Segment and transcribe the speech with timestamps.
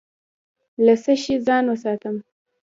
[0.85, 2.15] له څه شي ځان وساتم؟